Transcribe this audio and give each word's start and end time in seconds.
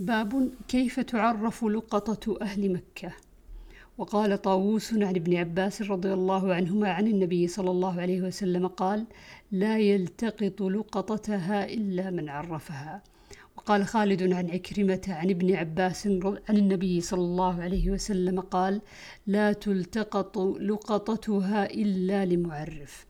باب 0.00 0.50
كيف 0.68 1.00
تعرف 1.00 1.64
لقطة 1.64 2.38
أهل 2.42 2.72
مكة؟ 2.72 3.12
وقال 3.98 4.42
طاووس 4.42 4.94
عن 4.94 5.02
ابن 5.16 5.36
عباس 5.36 5.82
رضي 5.82 6.12
الله 6.12 6.54
عنهما 6.54 6.90
عن 6.90 7.06
النبي 7.06 7.48
صلى 7.48 7.70
الله 7.70 8.00
عليه 8.00 8.22
وسلم 8.22 8.66
قال 8.66 9.06
لا 9.52 9.78
يلتقط 9.78 10.62
لقطتها 10.62 11.64
إلا 11.64 12.10
من 12.10 12.28
عرفها 12.28 13.02
وقال 13.56 13.86
خالد 13.86 14.32
عن 14.32 14.50
عكرمة 14.50 15.02
عن 15.08 15.30
ابن 15.30 15.54
عباس 15.54 16.06
عن 16.48 16.56
النبي 16.56 17.00
صلى 17.00 17.20
الله 17.20 17.62
عليه 17.62 17.90
وسلم 17.90 18.40
قال 18.40 18.80
لا 19.26 19.52
تلتقط 19.52 20.38
لقطتها 20.38 21.70
إلا 21.70 22.24
لمعرف 22.24 23.09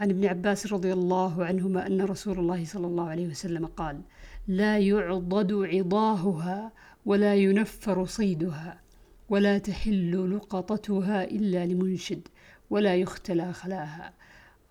عن 0.00 0.10
ابن 0.10 0.26
عباس 0.26 0.72
رضي 0.72 0.92
الله 0.92 1.44
عنهما 1.44 1.86
أن 1.86 2.02
رسول 2.02 2.38
الله 2.38 2.64
صلى 2.64 2.86
الله 2.86 3.08
عليه 3.10 3.28
وسلم 3.28 3.66
قال 3.66 4.00
لا 4.48 4.78
يعضد 4.78 5.52
عضاهها 5.52 6.72
ولا 7.06 7.34
ينفر 7.34 8.06
صيدها 8.06 8.80
ولا 9.28 9.58
تحل 9.58 10.36
لقطتها 10.36 11.24
إلا 11.24 11.66
لمنشد 11.66 12.28
ولا 12.70 12.96
يختلى 12.96 13.52
خلاها. 13.52 14.12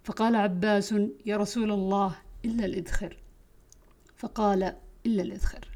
فقال 0.03 0.35
عباس 0.35 0.95
يا 1.25 1.37
رسول 1.37 1.71
الله 1.71 2.15
إلا 2.45 2.65
الإذخر 2.65 3.17
فقال 4.15 4.63
إلا 5.05 5.23
الإذخر 5.23 5.67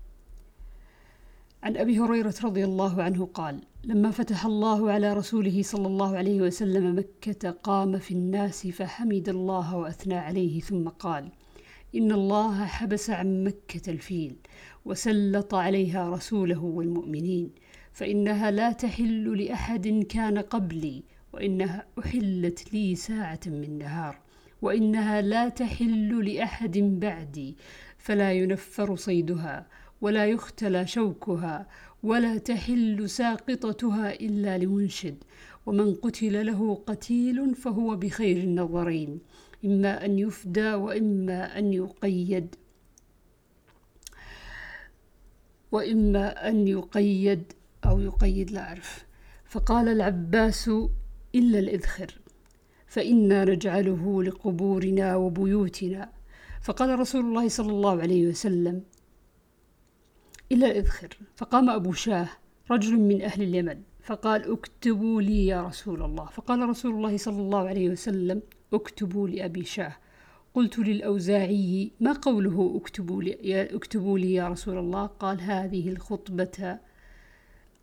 عن 1.64 1.78
أبي 1.78 2.00
هريرة 2.00 2.36
رضي 2.44 2.64
الله 2.64 3.04
عنه 3.04 3.26
قال 3.26 3.60
لما 3.84 4.12
فتح 4.12 4.46
الله 4.46 4.92
على 4.92 5.14
رسوله 5.14 5.62
صلى 5.64 5.88
الله 5.88 6.18
عليه 6.18 6.42
وسلم 6.42 7.00
مكة 7.00 7.52
قام 7.52 7.98
في 8.00 8.12
الناس 8.12 8.68
فحمد 8.68 9.30
الله 9.30 9.76
وأثنى 9.76 10.16
عليه 10.16 10.60
ثم 10.60 10.90
قال 10.90 11.30
إن 11.96 12.12
الله 12.12 12.66
حبس 12.66 13.10
عن 13.10 13.44
مكة 13.44 13.92
الفيل 13.92 14.36
وسلط 14.86 15.56
عليها 15.56 16.10
رسوله 16.10 16.64
والمؤمنين 16.64 17.50
فإنها 17.94 18.52
لا 18.52 18.72
تحل 18.72 19.44
لأحد 19.44 19.88
كان 20.10 20.38
قبلي 20.38 21.04
وإنها 21.34 21.86
أحلت 22.00 22.74
لي 22.74 22.96
ساعة 22.96 23.40
من 23.46 23.78
نهار 23.78 24.18
وإنها 24.62 25.22
لا 25.22 25.50
تحل 25.50 26.34
لأحد 26.34 26.78
بعدي 26.78 27.58
فلا 27.98 28.34
ينفر 28.34 28.96
صيدها 28.96 29.68
ولا 30.02 30.26
يختلى 30.26 30.88
شوكها 30.88 31.68
ولا 32.04 32.38
تحل 32.38 33.10
ساقطتها 33.10 34.14
إلا 34.14 34.58
لمنشد 34.58 35.24
ومن 35.66 35.96
قتل 35.96 36.46
له 36.46 36.76
قتيل 36.88 37.56
فهو 37.56 37.96
بخير 37.96 38.38
النظرين 38.38 39.20
إما 39.66 40.06
أن 40.06 40.20
يفدى 40.20 40.74
وإما 40.74 41.60
أن 41.60 41.74
يقيد. 41.74 42.56
وإما 45.72 46.50
أن 46.50 46.68
يقيد 46.68 47.44
أو 47.86 48.00
يقيد 48.00 48.52
لا 48.52 48.62
أعرف. 48.62 49.06
فقال 49.46 49.88
العباس 49.88 50.68
إلا 51.36 51.60
الإذخر 51.60 52.20
فإنا 52.88 53.46
نجعله 53.46 54.24
لقبورنا 54.24 55.16
وبيوتنا. 55.16 56.10
فقال 56.62 57.00
رسول 57.00 57.26
الله 57.26 57.50
صلى 57.50 57.72
الله 57.72 58.02
عليه 58.02 58.28
وسلم 58.28 58.84
إلا 60.52 60.68
الإذخر 60.68 61.18
فقام 61.36 61.70
أبو 61.70 61.94
شاه 61.94 62.30
رجل 62.72 63.00
من 63.00 63.22
أهل 63.22 63.44
اليمن 63.44 63.82
فقال 64.04 64.52
اكتبوا 64.52 65.22
لي 65.22 65.46
يا 65.46 65.62
رسول 65.68 66.04
الله. 66.04 66.26
فقال 66.26 66.70
رسول 66.70 66.96
الله 66.96 67.18
صلى 67.18 67.42
الله 67.42 67.68
عليه 67.68 67.90
وسلم 67.90 68.42
اكتبوا 68.74 69.28
لأبي 69.28 69.64
شاه. 69.64 69.96
قلت 70.54 70.80
للأوزاعي 70.80 71.92
ما 72.00 72.14
قوله 72.14 72.80
اكتبوا 72.82 73.24
لي, 73.24 73.64
اكتبوا 73.76 74.20
لي 74.20 74.34
يا 74.34 74.48
رسول 74.48 74.78
الله؟ 74.78 75.06
قال 75.06 75.42
هذه 75.42 75.90
الخطبة 75.90 76.80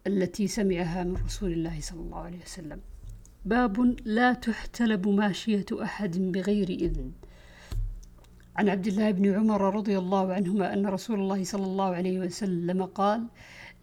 التي 0.07 0.47
سمعها 0.47 1.05
من 1.05 1.17
رسول 1.27 1.53
الله 1.53 1.81
صلى 1.81 2.01
الله 2.01 2.19
عليه 2.19 2.43
وسلم. 2.43 2.81
باب 3.45 3.97
لا 4.05 4.33
تحتلب 4.33 5.09
ماشية 5.09 5.67
أحد 5.83 6.33
بغير 6.33 6.69
إذن. 6.69 7.13
عن 8.59 8.69
عبد 8.69 8.87
الله 8.87 9.11
بن 9.11 9.35
عمر 9.35 9.75
رضي 9.75 9.99
الله 9.99 10.33
عنهما 10.33 10.75
أن 10.75 10.87
رسول 10.87 11.21
الله 11.21 11.45
صلى 11.45 11.65
الله 11.65 11.95
عليه 11.95 12.19
وسلم 12.19 12.85
قال 12.85 13.27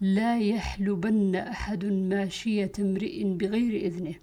لا 0.00 0.38
يحلبن 0.40 1.36
أحد 1.36 1.84
ماشية 1.84 2.72
امرئ 2.78 3.24
بغير 3.24 3.86
إذنه. 3.86 4.14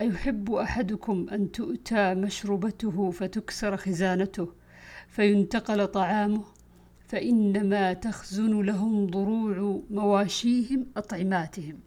أيحب 0.00 0.52
أحدكم 0.52 1.26
أن 1.32 1.52
تؤتى 1.52 2.14
مشربته 2.14 3.10
فتكسر 3.10 3.76
خزانته 3.76 4.52
فينتقل 5.08 5.86
طعامه 5.86 6.44
فإنما 7.06 7.92
تخزن 7.92 8.62
لهم 8.62 9.06
ضروع 9.06 9.82
مواشيهم 9.90 10.86
أطعماتهم. 10.96 11.80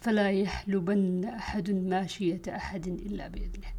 فلا 0.00 0.30
يحلبن 0.30 1.24
أحد 1.24 1.70
ماشية 1.70 2.42
أحد 2.48 2.86
إلا 2.86 3.28
بإذنه. 3.28 3.77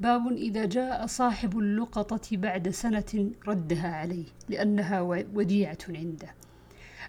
باب 0.00 0.32
إذا 0.32 0.64
جاء 0.64 1.06
صاحب 1.06 1.58
اللقطة 1.58 2.36
بعد 2.36 2.68
سنة 2.68 3.30
ردها 3.48 3.88
عليه 3.88 4.24
لأنها 4.48 5.00
وديعة 5.34 5.78
عنده. 5.88 6.34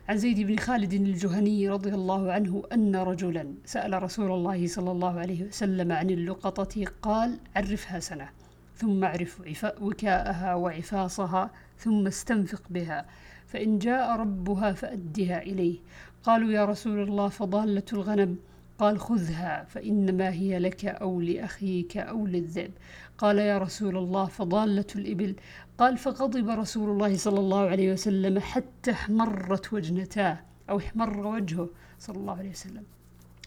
عن 0.09 0.17
زيد 0.17 0.39
بن 0.39 0.57
خالد 0.57 0.93
الجهني 0.93 1.69
رضي 1.69 1.89
الله 1.89 2.31
عنه 2.31 2.63
أن 2.73 2.95
رجلا 2.95 3.53
سأل 3.65 4.03
رسول 4.03 4.31
الله 4.31 4.67
صلى 4.67 4.91
الله 4.91 5.19
عليه 5.19 5.43
وسلم 5.43 5.91
عن 5.91 6.09
اللقطة 6.09 6.85
قال 7.01 7.39
عرفها 7.55 7.99
سنة 7.99 8.29
ثم 8.75 9.03
اعرف 9.03 9.41
وكاءها 9.81 10.55
وعفاصها 10.55 11.51
ثم 11.77 12.07
استنفق 12.07 12.61
بها 12.69 13.05
فإن 13.47 13.79
جاء 13.79 14.19
ربها 14.19 14.73
فأدها 14.73 15.41
إليه. 15.41 15.79
قالوا 16.23 16.51
يا 16.51 16.65
رسول 16.65 17.03
الله 17.03 17.27
فضالة 17.27 17.83
الغنم 17.93 18.37
قال 18.79 18.99
خذها 18.99 19.63
فإنما 19.63 20.29
هي 20.29 20.59
لك 20.59 20.85
أو 20.85 21.21
لأخيك 21.21 21.97
أو 21.97 22.27
للذئب. 22.27 22.71
قال 23.17 23.37
يا 23.37 23.57
رسول 23.57 23.97
الله 23.97 24.25
فضالة 24.25 24.85
الإبل. 24.95 25.35
قال 25.77 25.97
فغضب 25.97 26.49
رسول 26.49 26.89
الله 26.89 27.17
صلى 27.17 27.39
الله 27.39 27.69
عليه 27.69 27.93
وسلم 27.93 28.39
حتى 28.39 28.91
احمرت 28.91 29.73
وجنتاه 29.73 30.39
أو 30.69 30.77
احمر 30.77 31.27
وجهه 31.27 31.69
صلى 31.99 32.17
الله 32.17 32.37
عليه 32.37 32.49
وسلم. 32.49 32.83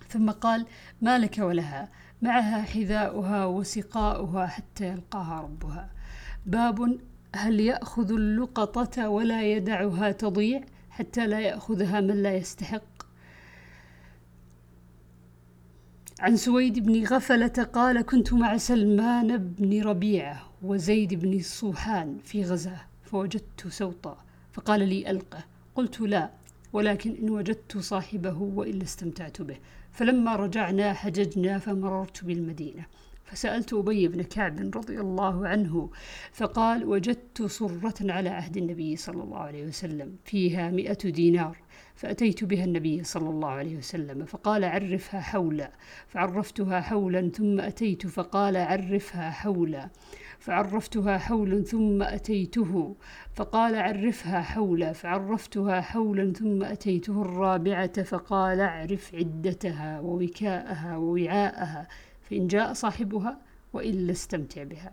ثم 0.09 0.31
قال 0.31 0.67
ما 1.03 1.19
لك 1.19 1.39
ولها؟ 1.39 1.89
معها 2.23 2.63
حذاؤها 2.63 3.45
وسقاؤها 3.45 4.47
حتى 4.47 4.89
يلقاها 4.89 5.41
ربها. 5.41 5.91
باب 6.47 6.99
هل 7.35 7.61
يأخذ 7.61 8.13
اللقطة 8.13 9.09
ولا 9.09 9.43
يدعها 9.43 10.13
تضيع 10.13 10.61
حتى 10.91 11.27
لا 11.27 11.41
يأخذها 11.41 12.01
من 12.01 12.23
لا 12.23 12.37
يستحق؟ 12.37 13.00
عن 16.21 16.37
سويد 16.37 16.79
بن 16.79 17.05
غفلة 17.05 17.69
قال 17.73 18.03
كنت 18.03 18.33
مع 18.33 18.57
سلمان 18.57 19.37
بن 19.39 19.83
ربيعة 19.83 20.51
وزيد 20.63 21.15
بن 21.15 21.33
الصوحان 21.33 22.19
في 22.25 22.45
غزاة 22.45 22.81
فوجدت 23.05 23.69
سوطا 23.69 24.19
فقال 24.53 24.89
لي 24.89 25.11
ألقه 25.11 25.45
قلت 25.75 26.01
لا 26.01 26.31
ولكن 26.73 27.17
إن 27.23 27.31
وجدت 27.31 27.79
صاحبه 27.79 28.43
وإلا 28.43 28.83
استمتعت 28.83 29.43
به 29.43 29.57
فلما 29.93 30.37
رجعنا 30.37 30.93
حججنا 30.93 31.59
فمررت 31.59 32.25
بالمدينة. 32.25 32.87
فسألت 33.31 33.73
أبي 33.75 34.09
بن 34.09 34.23
كعب 34.23 34.77
رضي 34.77 35.01
الله 35.01 35.49
عنه 35.49 35.91
فقال 36.33 36.85
وجدت 36.85 37.43
صرة 37.43 38.13
على 38.13 38.29
عهد 38.29 38.57
النبي 38.57 38.97
صلى 38.97 39.23
الله 39.23 39.39
عليه 39.39 39.67
وسلم 39.67 40.17
فيها 40.25 40.71
مئة 40.71 41.11
دينار. 41.11 41.57
فأتيت 41.95 42.45
بها 42.45 42.65
النبي 42.65 43.05
صلى 43.05 43.31
الله 43.31 43.49
عليه 43.49 43.77
وسلم 43.77 44.25
فقال 44.25 44.65
عرفها 44.65 45.21
حولا. 45.21 45.71
فعرفتها 46.09 46.81
حولا 46.81 47.29
ثم 47.29 47.61
أتيت 47.61 48.07
فقال 48.07 48.57
عرفها 48.57 49.31
حولا. 49.31 49.91
فعرفتها 50.39 51.19
حولا 51.19 51.63
ثم 51.63 52.03
أتيته 52.03 52.97
فقال 53.35 53.77
عرفها 53.77 54.41
حولا. 54.41 54.93
فعرفتها 54.93 55.81
حولا 55.81 56.33
ثم 56.33 56.63
أتيته 56.63 57.23
الرابعة 57.23 58.03
فقال 58.03 58.61
اعرف 58.61 59.15
عدتها 59.15 60.01
ووكاءها 60.01 60.97
ووعاءها. 60.97 61.89
فإن 62.31 62.47
جاء 62.47 62.73
صاحبها 62.73 63.39
وإلا 63.73 64.13
استمتع 64.13 64.63
بها. 64.63 64.93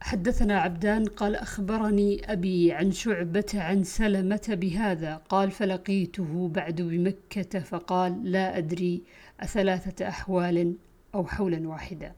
حدثنا 0.00 0.60
عبدان 0.60 1.04
قال 1.04 1.36
أخبرني 1.36 2.32
أبي 2.32 2.72
عن 2.72 2.92
شعبة 2.92 3.46
عن 3.54 3.84
سلمة 3.84 4.46
بهذا 4.48 5.16
قال 5.16 5.50
فلقيته 5.50 6.48
بعد 6.48 6.82
بمكة 6.82 7.60
فقال 7.60 8.32
لا 8.32 8.58
أدري 8.58 9.02
أثلاثة 9.40 10.08
أحوال 10.08 10.74
أو 11.14 11.26
حولا 11.26 11.68
واحدا. 11.68 12.12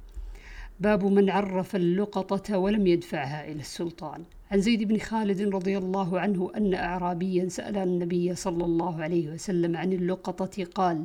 باب 0.80 1.04
من 1.04 1.30
عرف 1.30 1.76
اللقطة 1.76 2.58
ولم 2.58 2.86
يدفعها 2.86 3.44
إلى 3.44 3.60
السلطان. 3.60 4.25
عن 4.50 4.60
زيد 4.60 4.82
بن 4.82 4.98
خالد 4.98 5.42
رضي 5.42 5.78
الله 5.78 6.20
عنه 6.20 6.52
أن 6.56 6.75
أعرابيا 6.75 7.48
سأل 7.48 7.76
النبي 7.76 8.34
صلى 8.34 8.64
الله 8.64 9.02
عليه 9.02 9.28
وسلم 9.28 9.76
عن 9.76 9.92
اللقطة 9.92 10.64
قال 10.64 11.04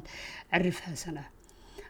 عرفها 0.53 0.95
سنة. 0.95 1.25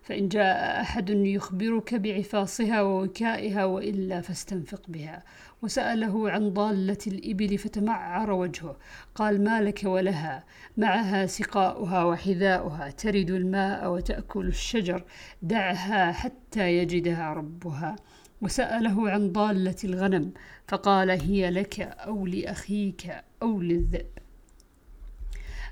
فإن 0.03 0.27
جاء 0.27 0.81
أحد 0.81 1.09
يخبرك 1.09 1.95
بعفاصها 1.95 2.81
ووكائها 2.81 3.65
وإلا 3.65 4.21
فاستنفق 4.21 4.81
بها. 4.87 5.23
وسأله 5.61 6.31
عن 6.31 6.49
ضالة 6.49 6.97
الإبل 7.07 7.57
فتمعر 7.57 8.31
وجهه. 8.31 8.77
قال 9.15 9.43
ما 9.43 9.61
لك 9.61 9.81
ولها؟ 9.83 10.43
معها 10.77 11.25
سقاؤها 11.25 12.03
وحذاؤها. 12.03 12.89
ترد 12.89 13.29
الماء 13.29 13.91
وتأكل 13.91 14.47
الشجر. 14.47 15.03
دعها 15.41 16.11
حتى 16.11 16.77
يجدها 16.77 17.33
ربها. 17.33 17.95
وسأله 18.41 19.09
عن 19.09 19.31
ضالة 19.31 19.75
الغنم. 19.83 20.31
فقال 20.67 21.09
هي 21.09 21.49
لك 21.49 21.79
أو 21.79 22.25
لأخيك 22.27 23.23
أو 23.41 23.61
للذئب. 23.61 24.07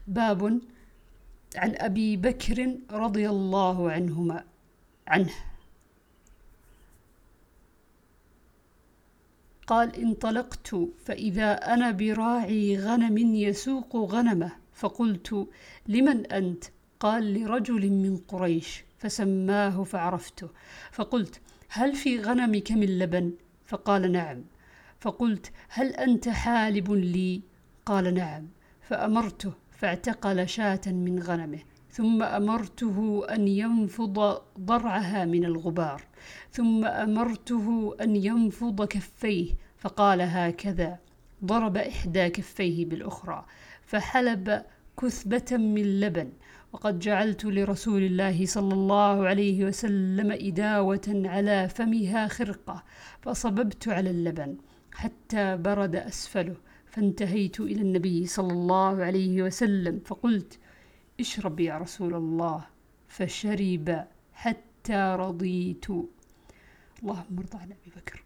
باب 0.07 0.61
عن 1.55 1.75
أبي 1.77 2.17
بكر 2.17 2.75
رضي 2.91 3.29
الله 3.29 3.91
عنهما 3.91 4.43
عنه. 5.07 5.33
قال 9.67 9.95
انطلقت 9.95 10.75
فإذا 11.05 11.53
أنا 11.73 11.91
براعي 11.91 12.77
غنم 12.77 13.17
يسوق 13.17 13.95
غنمه. 13.95 14.51
فقلت 14.73 15.47
لمن 15.87 16.25
أنت؟ 16.25 16.63
قال 16.99 17.33
لرجل 17.33 17.89
من 17.89 18.17
قريش 18.17 18.83
فسماه 18.97 19.83
فعرفته. 19.83 20.49
فقلت 20.91 21.41
هل 21.69 21.95
في 21.95 22.19
غنمك 22.19 22.71
من 22.71 22.99
لبن؟ 22.99 23.33
فقال 23.65 24.11
نعم. 24.11 24.43
فقلت 24.99 25.51
هل 25.69 25.87
أنت 25.87 26.29
حالب 26.29 26.91
لي؟ 26.91 27.41
قال 27.85 28.13
نعم. 28.13 28.47
فأمرته 28.81 29.60
فاعتقل 29.81 30.47
شاة 30.47 30.81
من 30.87 31.19
غنمه 31.19 31.59
ثم 31.91 32.23
أمرته 32.23 33.25
أن 33.29 33.47
ينفض 33.47 34.41
ضرعها 34.59 35.25
من 35.25 35.45
الغبار 35.45 36.03
ثم 36.51 36.85
أمرته 36.85 37.95
أن 38.01 38.15
ينفض 38.15 38.83
كفيه 38.83 39.53
فقال 39.77 40.21
هكذا 40.21 40.97
ضرب 41.45 41.77
إحدى 41.77 42.29
كفيه 42.29 42.85
بالأخرى 42.85 43.45
فحلب 43.83 44.63
كثبة 45.01 45.57
من 45.57 45.99
لبن 45.99 46.29
وقد 46.73 46.99
جعلت 46.99 47.45
لرسول 47.45 48.03
الله 48.03 48.45
صلى 48.45 48.73
الله 48.73 49.27
عليه 49.27 49.65
وسلم 49.65 50.31
إداوة 50.31 51.23
على 51.25 51.69
فمها 51.69 52.27
خرقة 52.27 52.83
فصببت 53.21 53.87
على 53.87 54.09
اللبن 54.09 54.57
حتى 54.93 55.57
برد 55.57 55.95
أسفله. 55.95 56.55
فانتهيت 56.91 57.59
إلى 57.59 57.81
النبي 57.81 58.25
صلى 58.25 58.53
الله 58.53 59.03
عليه 59.03 59.43
وسلم 59.43 59.99
فقلت 60.05 60.59
اشرب 61.19 61.59
يا 61.59 61.77
رسول 61.77 62.13
الله. 62.13 62.65
فشرب 63.07 64.07
حتى 64.33 65.15
رضيت. 65.19 65.89
اللهم 67.01 67.35
ارضى 67.39 67.57
عن 67.57 67.71
أبي 67.71 67.91
بكر. 67.95 68.23